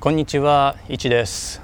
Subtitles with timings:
[0.00, 1.60] こんにちは、いちです。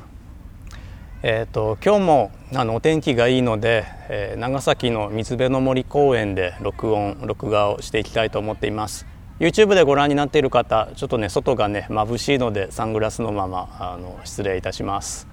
[1.23, 9.07] えっ、ー、と今日もあのお天気がいいので、えー、長崎の水辺の森公園で録音録画をしていきたいと思っています。
[9.39, 15.29] YouTube でご覧になっている方、ちょっとね外がね眩しいのでサングラスのままあの失礼いたします。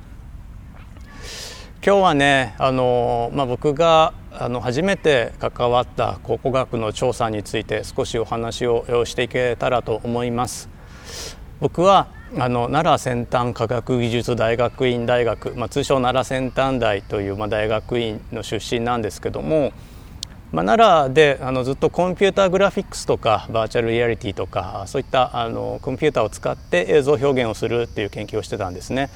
[1.84, 10.70] 今日はねあのまあ僕があの初めて関わった考古学の調査について少しお話をしていけたらと思います。
[11.60, 19.74] 僕はあの奈良先端科学技術大学院大学、まあ、通称奈良先端大という、まあ、大学院の出身なんですけども、
[20.54, 29.10] まあ、奈良であのずっとコンピューターグラフィックスとかバーチャルリアリティとかそういったあのコンピューターを使って映像表現をするっていう研究をしてたんですね。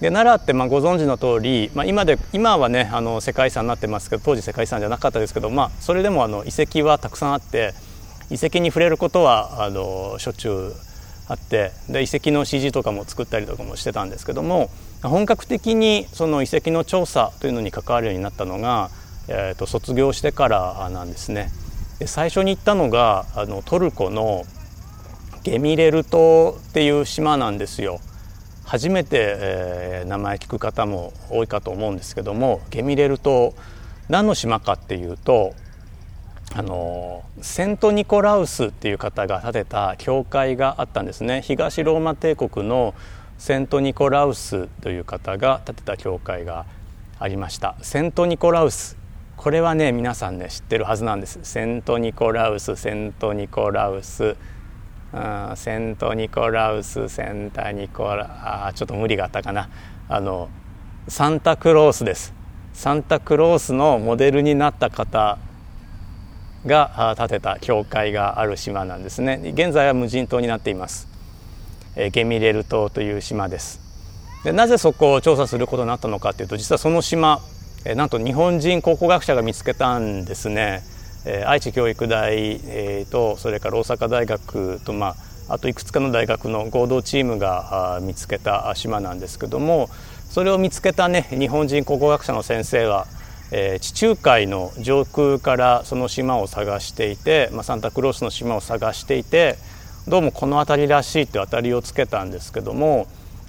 [0.00, 7.72] で奈良ってまあご存知の通り、まあ、今で今はねあの世界遺産になってますけど当時世界遺産じゃなかったですけど、まあ、それでもあの遺跡はたくさんあって
[8.30, 10.85] 遺跡に触れることはあのしょっちゅう
[11.28, 14.70] あってで遺跡の CG とかも作ったりとかもしてたんですけども
[15.02, 18.90] 本格的にその遺跡の調査というのに関わるようになったのが、
[19.28, 21.50] えー、と卒業してからなんですね。
[21.98, 24.44] で最初に行ったのがあのトルコの
[25.42, 28.00] ゲミレル島っていう島なんですよ。
[28.64, 33.54] 初めて、えー、名前聞く方も多いかと思うんですけどもゲミレル島
[34.08, 35.54] 何の島かっていうと
[36.58, 41.42] あのセント・ニコラウスっていう方が建てた教会があったんですね。
[41.42, 42.94] 東ローマ帝国の
[43.36, 46.64] セント・ニコラウスという方が建てた教会が
[47.18, 47.74] ありました。
[47.82, 48.96] セント・ニコラウス。
[49.36, 51.40] これはね皆さんね知ってるはずなんです。
[51.42, 54.34] セント・ニコラウスセント・ニコラウス。
[55.56, 59.68] セント・ニコラウスセンタ・ニコラあちょっと無理があったかな。
[60.08, 60.48] あの
[61.06, 62.32] サンタクロースです。
[62.72, 65.36] サンタクロースのモデルになった方
[66.66, 69.40] が建てた教会がある島なんですね。
[69.54, 71.08] 現在は無人島になっています。
[72.12, 73.80] ゲミレル島という島です。
[74.44, 77.40] でなぜそこを調査することになったのかというと実はその島
[77.84, 80.82] なんと日本人考古学者が見つけたんですね。
[81.46, 85.16] 愛知教育大とそれから大阪大学とまあ
[85.48, 89.88] あといくつかの大学の合同チームが見つけた島なんですけども
[90.28, 93.06] それを見つけたね日本人考古学者の先生は
[93.50, 99.56] えー、地中海の上空からその島を探していて、まあ、サンタクロースの島を探していて
[100.08, 103.06] どうもこの辺りらしいって当たりをつけたんですけども、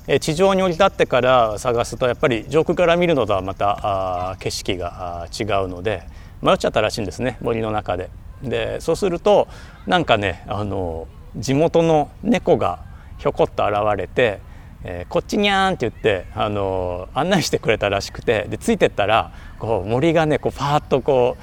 [0.07, 6.03] えー、地上に降り立ってから探すとやっぱり上空から見るのとはまたあ景色が違うので
[6.41, 8.09] 迷っちゃったらしいんですね森の中で。
[8.43, 9.47] でそうすると
[9.87, 12.79] なんかねあの地元の猫が
[13.17, 14.41] ひょこっと現れて
[14.89, 21.35] えー、こっちにゃんって言って、あのー、案内してくれたらしくてでついてったらこう森がねこうパーッとこ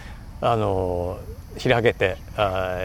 [0.42, 2.78] う、あのー、開けてあ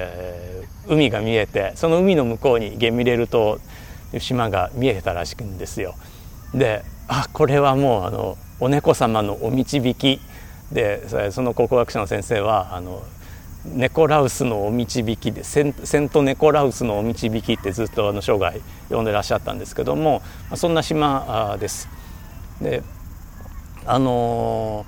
[0.88, 3.58] 海が見えてその海の向こうにゲミレル島
[4.20, 5.96] 島が見えてたらしいんですよ。
[6.54, 10.20] であこれはもうあのお猫様のお導き
[10.74, 13.02] でその考古学者の先生はあの
[13.66, 20.22] ネコラウスのお導きでセンセントネコラウスのお導きってずっとあの生涯読んでらっしゃったんですけども
[20.56, 21.90] そんな島です。
[22.62, 22.84] で
[23.86, 24.86] あの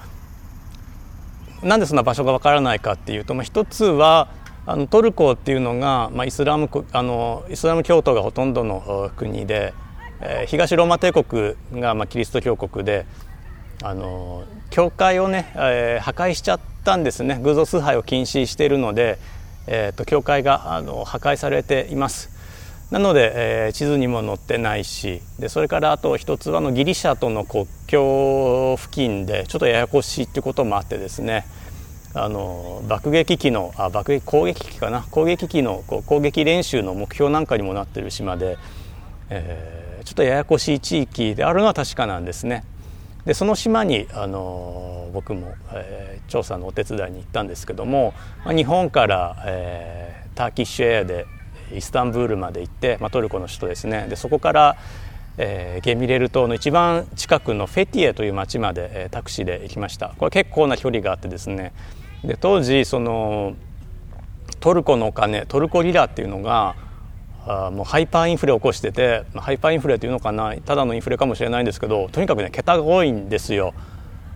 [1.62, 4.30] ー、なんでそんな場所がわからないかっていうと、まあ、一つは
[4.66, 9.74] あのトルコっていうのが、まあ、イスラムあのイスラム教徒がほとんどの国で、
[10.22, 13.06] えー、東ローマ帝国が、まあ、キリスト教国で
[13.84, 17.40] あの教会をね、えー、破壊しちゃったんですね。
[17.42, 19.18] 偶像崇拝を禁止しているので、
[19.68, 22.30] えーと、教会があの破壊されています。
[22.92, 31.46] なので、えー、地図にも載ってないしでそれからあと一つはのギリシャとの国境付近でちょっとややこしいっていうこともあってですね
[32.14, 35.04] あの爆撃機のあ爆撃攻撃機かな？
[35.10, 38.58] 攻撃機の攻撃練習の目標なんかにもなっている島で、
[39.30, 42.66] えー、ちょっとややこしい地域であるのは確かなんですね。
[43.26, 51.26] でその島にあの僕も、えー、調査のお手伝いに行ったんですけども、まあ、日本から、えー、ターキッシュエアで
[51.74, 54.08] イスタンブールまで行って、まあ、トルコの首都ですね。
[54.10, 54.78] でそこから、
[55.38, 60.14] えー、ゲミレル島の一番近くのフェティエという町まで、えー、タクシーで行きました。
[60.18, 61.74] これ結構な距離があってですね。
[62.24, 63.56] で当時その
[64.60, 66.76] トルコのお金トルコリラっていうのが
[67.52, 73.74] あもうハイパーインフレを起こしててハイパーインフレというのかなただのインフレかもしれないんですけどとにかくね桁が多いんですよ。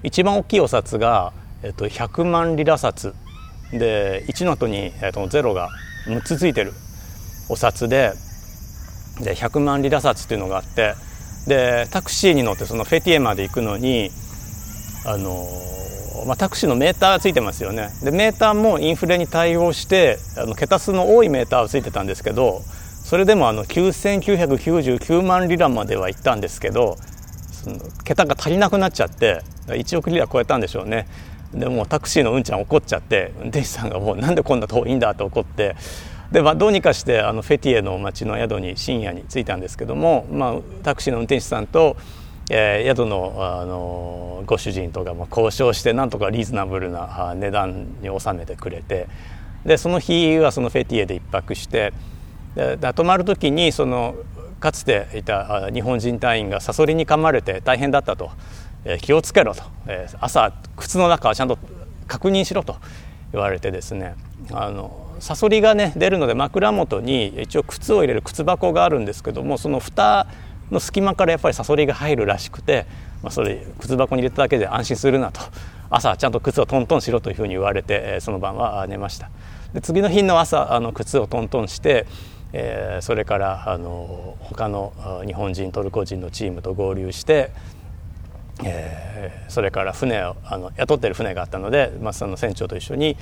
[0.03, 1.33] 一番大きいお札が、
[1.63, 3.13] えっと、100万リラ札。
[3.71, 5.69] で1の後に、えっと、0が
[6.07, 6.73] 6つついてる
[7.49, 8.13] お札で
[9.19, 10.93] で100万リラ札っていうのがあって
[11.47, 14.11] でタクシーに乗ってそのフェティエまで行くのに
[15.05, 15.45] あの
[16.25, 17.89] まあ、タクシーのメーターがついてますよね。
[18.03, 22.61] でメーターもインフレに対応してあの桁数の多いメーターがついてたんですけど
[23.05, 26.97] それでもあの9999万リラまでは行ったんですけど
[27.51, 31.07] その桁が足りなくなっちゃって1億リラ超えたんでしょうね。
[31.53, 35.75] でもタクシーのうんちゃん怒っちゃって運転手さんがもうなんでこんな遠いんだと怒って
[36.31, 41.97] で、まあ、どうにかしてあのフェティエの町の宿に深夜に着いたんですけども、まあ、タクシーの運転手さんと、
[42.49, 49.07] えー、宿のあのご主人とかも交渉してなんとかリーズナブルな値段に収めてくれて
[49.63, 51.93] でその日はそのフェティエで1泊して
[52.55, 54.15] 泊まる時にその
[54.59, 58.31] かつていた日本人隊員がサソリに噛まれて大変だったと、
[58.85, 61.57] え、気をつけろと、え、朝靴の中はちゃんと
[62.07, 62.77] 確認しろと
[63.31, 64.15] 言われてですね
[64.51, 70.27] あのサソリがね出るので枕元に一応靴を入れる靴箱があるんですけどもその蓋
[70.71, 72.85] の隙間からやっぱりサソリが入るらしくて、
[73.21, 75.41] まあ、それ靴箱に入れただけで安心するなと
[75.89, 79.29] 朝ちゃんと靴をトントンしろというふうに言われてその晩は寝ました。
[79.73, 82.07] で次の日の朝あの靴をトントンして、
[82.57, 84.93] えー、それからあの他の
[85.25, 87.51] 日本人トルコ人のチームと合流して、
[88.63, 93.17] えー、それから船をあの雇ってる船があったので、まあ、その船長と一緒に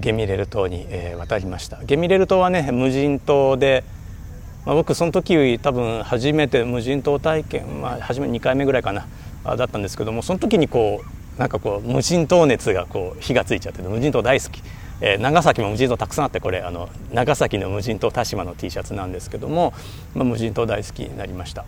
[0.00, 0.86] ゲミレル島に
[1.18, 1.84] 渡りました。
[1.84, 3.84] ゲミレル島はね無人島で、
[4.64, 9.06] まあ、僕その時多分初めて無人島体験、まあ、初め2回目ぐらいかな
[9.44, 11.02] だったんですけどもその時にこ
[11.36, 14.62] うなんかこう無人島熱がこう火がついちゃって無人島大好き、
[15.04, 19.74] えー、長崎も無人島たくさんあってこれあの長崎の無人島田島の T シャツなんですけども、
[20.14, 21.64] まあ、無人島大好きになりました。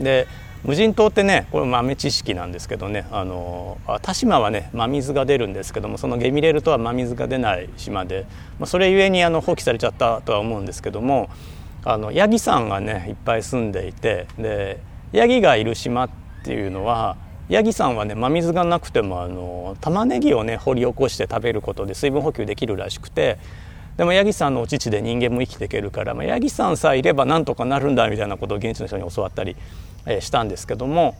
[0.00, 0.26] で
[0.64, 8.26] 無人島ってねこれ豆知識なんですけどねあの田島はね真水が出るんですけどもそのゲミレルとは真水が出ない島で、
[8.58, 11.30] まあ、それゆえにあの放棄されちゃったとは思うんですけども
[11.84, 14.80] あのヤギさんがねいっぱい住んでいてで
[15.12, 16.10] ヤギがいる島っ
[16.44, 17.16] ていうのは
[17.50, 23.38] ヤギさんはね真水がなくてもあの玉ねぎをね掘り起こして食べることで水分補給できるらしくて
[23.96, 29.56] でもヤギさんのお乳で人間も生きていけるから、まあ、ヤギさんさえいればなんとかなるんだみたいなことを現地の人に教わったり、
[30.06, 31.16] えしたんですけども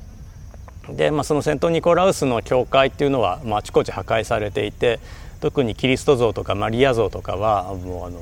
[0.88, 5.00] で、まあ、そのセント・ニコラウスの教会っていうのは、まあ、あちこち破壊されていて
[5.41, 8.21] 特にキリスト像とかマリア像とかはもうあの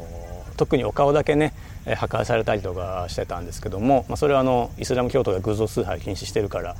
[0.58, 1.54] 特にお顔だけね
[1.96, 6.76] 破壊されたりとかしてたんですけども、まあ、それはあのイスラム教徒が偶像崇拝禁止してるから、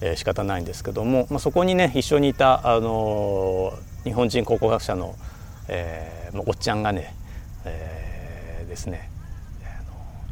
[0.00, 3.72] えー、仕方ないんですけども、まあ、そこにね一緒にいたあの
[4.02, 5.14] 日本人考古学者の、
[5.68, 7.14] えー、おっちゃんがね
[7.64, 9.10] えー、ですね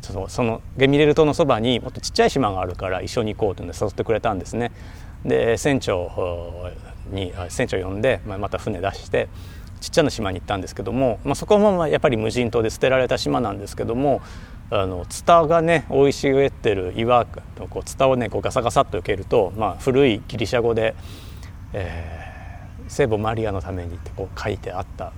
[0.03, 4.71] そのそのゲミレル島のそばにもっとちっちゃい島があるから一緒に行こうというので誘ってくれたんですね。
[5.25, 6.71] で船長
[7.11, 9.29] に船長呼んで、まあ、また船出して
[9.81, 14.21] ちっちゃな島に行ったんですけども、まあ、そこもやっぱり無人島で捨てられた島なんですけども
[14.71, 17.27] あのツタがね生い茂ってる岩
[17.59, 20.95] のこうツタをねこうガサガサっと受けると、まあ、古いギリシャ語で、
[21.73, 25.13] えー「聖母マリアのために」ってこう書いてあった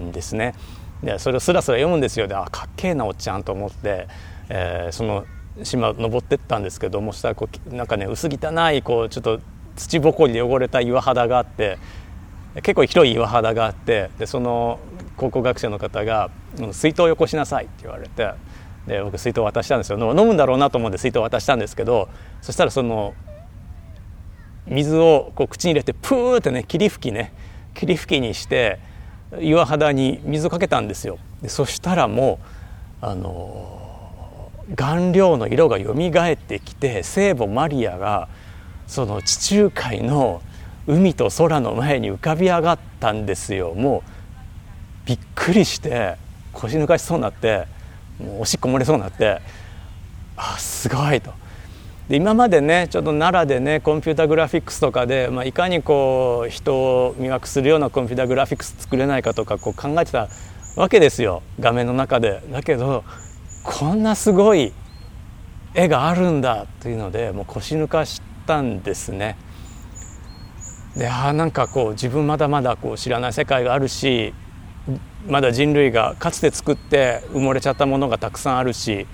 [0.00, 0.54] んですね。
[1.02, 4.08] でそれをスラスラ読むんですよであかっけえなおっちゃんと思って、
[4.48, 5.26] えー、その
[5.62, 9.40] 島登ってったんですけどもしたらこうなんかね薄汚いこうちょっと
[9.76, 11.78] 土ぼこりで汚れた岩肌があって
[12.62, 14.78] 結構広い岩肌があってでその
[15.16, 16.30] 考古学者の方が
[16.72, 18.30] 「水筒をよこしなさい」って言われて
[18.86, 19.98] で僕水筒渡したんですよ。
[19.98, 22.08] 飲むんだろうなと思って水筒渡したんですけど
[22.40, 23.14] そしたらその
[24.66, 27.32] 水をこう口に入れてプーってね霧吹きね
[27.74, 28.78] 霧吹きにして
[29.40, 31.18] 岩肌に水をかけたんですよ。
[31.42, 32.38] でそしたらも
[33.02, 38.28] うあの顔料の色がよみがえってきて聖母マリアが
[38.86, 40.42] その地中海の
[40.86, 44.02] 海と空の前に浮かび上がったんですよも
[45.04, 46.16] うびっくりして
[46.52, 47.66] 腰抜かしそうになって
[48.18, 49.40] もうおしっこ漏れそうになって
[50.36, 51.32] あすごいと。
[52.08, 60.28] で今までねちょっと奈良でねコンピュータグラフィックスとかで、まあ、いかにこう人を魅惑するようなコンピュータグラフィックス作れないかとかこう考えてた
[60.76, 62.42] わけですよ画面の中で。
[62.50, 63.02] だけど
[63.64, 64.72] こんなすごい
[65.74, 69.36] 絵があるんだというのでもう腰抜かしたんですね。
[70.96, 74.32] であなんかこう自分まだまだこう知らない世界があるし
[75.28, 79.06] まだ人類がかつて作って埋もれちゃったものがたくさんあるし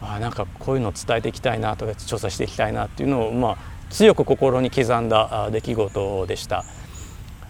[0.00, 3.58] あなんかこういうのを伝えていきたいなとか調査していきたいなっていうのを、まあ、
[3.90, 6.64] 強く心に刻んだ出来事でした。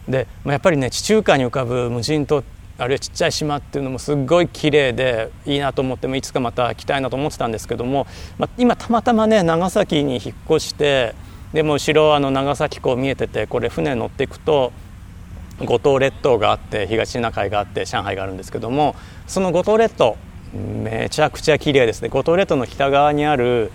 [0.09, 2.45] で、まあ、やっぱりね地中海に浮かぶ無人島
[2.77, 8.07] あるいはちっちゃい島っていうのもすごい綺麗でいいなと思ってもいつかまた来たいなと思ってたんですけども、
[8.37, 11.15] まあ、今たまたまね長崎に引っ越して
[11.55, 14.73] でも後ろあの長崎港見えててこれ船乗っていくと
[15.61, 18.97] 五島列島があって東シナ海があって上海があるんですけども
[19.29, 20.17] その五島列島
[20.53, 22.09] めちゃくちゃ綺麗ですね。
[22.09, 23.71] 五島列島の北側にある、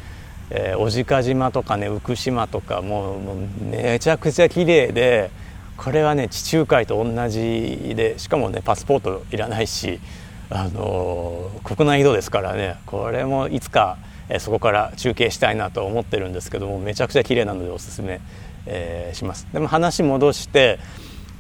[0.50, 5.32] えー、小値賀島とかね福島とかもうもうめちゃくちゃ綺麗で
[5.78, 10.02] これはね地中海と同じでしかもねパスポートいらないし
[10.50, 13.98] あの国内移動ですからねこれもいつか
[14.38, 18.22] そこから中継したいなと思ってるんですけどもめちゃくちゃ綺麗なのでおすすめ、
[18.68, 19.48] えー、します。
[19.52, 20.80] でも話戻して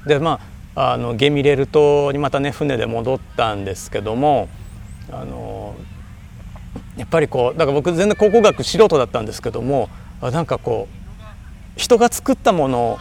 [0.08, 0.40] でま
[0.76, 4.50] ああのゲミレル島にまたね船で戻ったんですけども
[5.12, 5.76] あの
[6.98, 9.90] やっぱりこうだから僕全然考古学素人だったんですけども
[10.22, 12.98] なんかこう人が作ったもの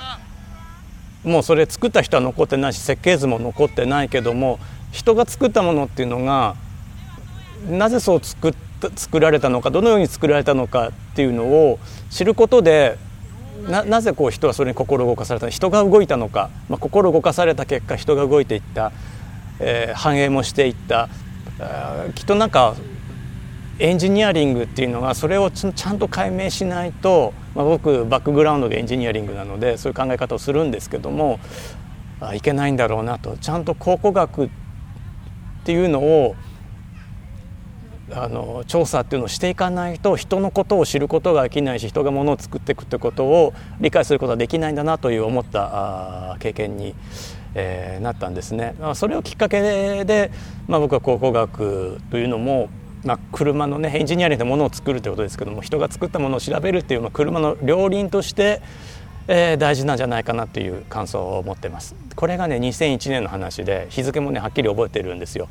[1.25, 4.59] もうそれ作った人は残ってないし設計図も残ってないけども
[4.93, 6.57] 人が作ったものっていうのが
[7.69, 11.79] なぜそう作った作られたのかどのように作られたのかっていうのを
[12.11, 12.99] 知ることで
[13.69, 18.93] ななぜこう人はそれに心動かされた人が動いたのか、まあ、心動かされた結果人が動いていった、
[19.59, 21.09] えー、繁栄もしていった。
[22.15, 22.77] きっとなんか
[23.81, 31.41] エンジニアリングっていうのがそれをちゃんと解明しないと、まあ、僕バックグラウンドがエンジニアリングなのでそういう考え方をするんですけども
[32.21, 33.37] あいけないんだろうなと。
[33.37, 34.49] ちゃんと考古学っ
[35.65, 36.37] ていうのを
[38.13, 46.95] あの調査っていうのをしていかないと人のことを知ることができないし人がものを作っていくってことを理解することはできないんだなという思った経験に、
[47.55, 48.75] えー、なったんですね。
[48.95, 50.31] それをきっかけで、
[50.67, 52.71] まあ、僕は考古学というのも
[53.05, 58.61] まあ、車のねエンジニアリングでものを作るということですけども人が作ったものを調べるっていう、まあ、車の両輪として、
[59.29, 65.49] えー、大事なんじゃないかなという感想を持ってますこれがね2001年の話で日付もねはっきり覚えてるんですよ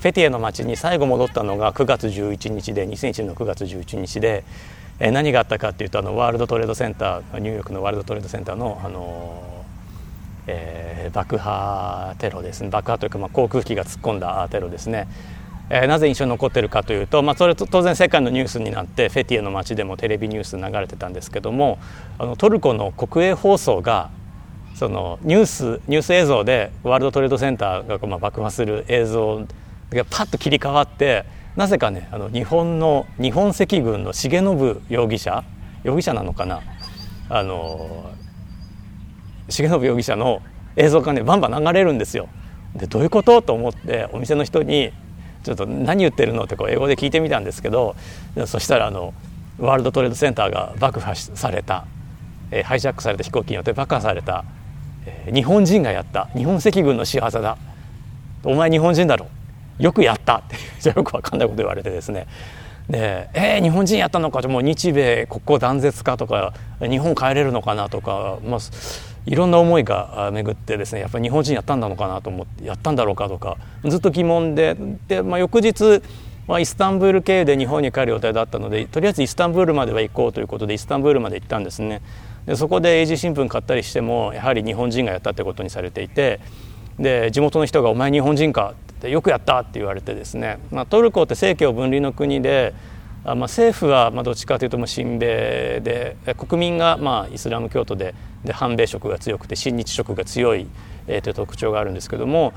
[0.00, 4.44] フェティエの町に最後戻ったのが9月11日で2001年の9月11日で、
[5.00, 9.64] 何があったかっていうとあのワールドトレードセンターニューヨークのワールドトレードセンターの、あの
[10.48, 12.70] えー、爆破テロですね。
[12.70, 15.06] 爆破というか、まあ、航空機が突っ込んだテロですね。
[15.70, 21.78] えー、なぜ印象に残ってるかというと、まあ、それと当然世界のニュースになってフェティエの街でもテレビニュース流れてたんですけども
[22.18, 24.10] あのトルコの国営放送が
[24.74, 29.46] そのニュースニュース映像でワールドトレードセンターがまあ爆破する映像
[29.90, 31.24] がパッと切り替わって
[31.56, 35.44] なぜかねあの日本の日本赤軍の重信容疑者
[35.82, 36.60] 容疑者なのかな？
[37.30, 38.10] あの
[39.48, 40.42] 重信容疑者の
[40.76, 42.28] 映像がねバンバン流れるんですよ。
[42.74, 43.42] でどういうこと？
[43.42, 44.92] と思ってお店の人に
[45.42, 46.44] ちょっと何言ってるの？
[46.44, 47.96] ってこう英語で聞いてみたんですけど
[48.46, 49.14] そしたらあの
[49.58, 51.86] ワールドトレードセンターが爆破された、
[52.50, 54.44] えー、ハイジャックされた飛行機によって爆破された、
[55.06, 56.26] えー、日本人がやった。
[56.36, 57.56] 日本赤軍の仕業だ。
[58.44, 59.26] お前日本人だろ。
[59.78, 62.26] よくやったって じゃよく分かんないこと言われてですね
[62.88, 68.60] でえー、日本人やったのかもう日米国交断絶かとか日本帰れるのかなとか、まあ、
[69.26, 74.74] いろんな思いが巡ってですねやっぱり日本人やったんだのかなと思ってやったんだろうかとかずっと疑問で
[75.06, 76.02] で、まあ、翌日、
[76.46, 82.00] まあ、イスタンブール経由で日本に帰る予定だったのでとりあえずイスタンブールまでは行こうということでイスタンブールまで行ったんですね。
[82.46, 86.40] でそこで英字新聞買ったりしてもやはり日本人がやったってことにされていて
[86.98, 92.74] で地元の人が「お前日本人か?」って「よくやった!」って言われてですね、まあ、トルコって政教分離の国で
[93.24, 98.14] あまあ、政府はまあどっちかというと親米で国民がまあイスラム教徒で
[98.44, 100.68] で反米色が強くて親日色が強い、
[101.08, 102.52] えー、という特徴があるんですけども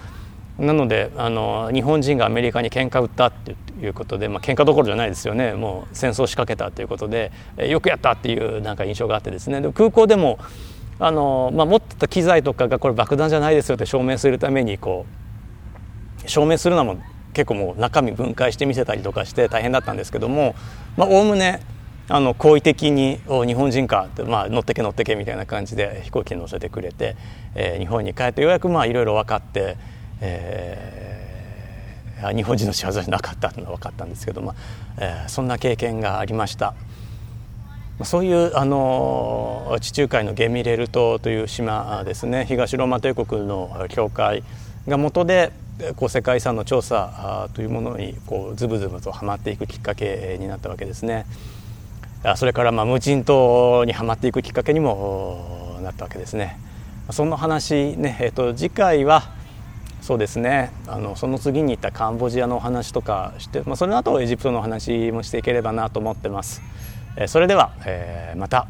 [0.60, 10.38] なのであの日本人がアメリカに喧嘩売ったっていうことで、まあ喧嘩どころじゃないですよねもう戦争仕掛けたということで、え、よくやったっていうなんか印象があってですねで空港でも
[11.00, 15.22] あの、まあ、持ってた機材とかがこれ爆弾じゃないですよって証明するためにこう
[16.28, 16.98] 証明するのも
[17.34, 20.56] 結構もう中身分解して見せたりとかして大変だったんですけども
[20.98, 21.62] おおむね
[22.10, 27.16] あの好意的に「日本人か」って、まあ、乗ってけ乗ってけみたいな感じで飛行機に乗せてくれて、
[27.56, 29.78] えー、日本に帰ってようやくまあいろいろ分かって、
[30.20, 34.56] えー、日本人の仕業じゃなかったのが分かったんですけど、まあ
[34.98, 36.74] えー、そんな経験がありました。
[38.04, 44.44] そういうあの地中海のゲミレル島という島ですね東ローマ帝国の教会
[44.88, 45.52] が元で
[45.96, 51.26] こう世界遺産の調査というものにこうズブズブとはまっていくきっかけになったわけですね。
[52.36, 56.60] それからまあ無人島にはまっていくきっかけにもなったわけですね。
[57.10, 59.24] その話ね、えー、と次回は
[60.02, 66.62] そうですねあのその次に行ったカンボジアのお話とかして、まあ、その後エジプトのお話もしていければなと思ってます。
[67.28, 68.68] それでは、えー、また